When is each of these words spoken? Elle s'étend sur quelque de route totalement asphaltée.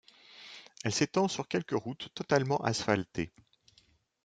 Elle 0.83 0.93
s'étend 0.95 1.27
sur 1.27 1.47
quelque 1.47 1.75
de 1.75 1.79
route 1.79 2.09
totalement 2.15 2.57
asphaltée. 2.63 3.31